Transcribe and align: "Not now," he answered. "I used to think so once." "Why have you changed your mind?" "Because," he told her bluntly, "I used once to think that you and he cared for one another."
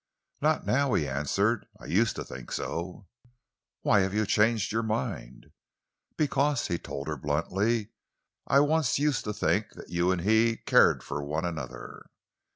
"Not 0.41 0.65
now," 0.65 0.95
he 0.95 1.07
answered. 1.07 1.67
"I 1.79 1.85
used 1.85 2.15
to 2.15 2.23
think 2.23 2.51
so 2.51 3.05
once." 3.05 3.05
"Why 3.83 3.99
have 3.99 4.15
you 4.15 4.25
changed 4.25 4.71
your 4.71 4.81
mind?" 4.81 5.51
"Because," 6.17 6.65
he 6.69 6.79
told 6.79 7.07
her 7.07 7.17
bluntly, 7.17 7.89
"I 8.47 8.55
used 8.57 8.67
once 8.67 8.95
to 8.97 9.31
think 9.31 9.69
that 9.73 9.89
you 9.91 10.09
and 10.11 10.21
he 10.21 10.57
cared 10.57 11.03
for 11.03 11.23
one 11.23 11.45
another." 11.45 12.09